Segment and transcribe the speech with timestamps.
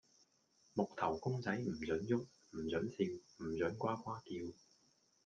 [0.73, 3.05] 木頭公仔唔准郁，唔准笑，
[3.45, 4.51] 唔准呱呱叫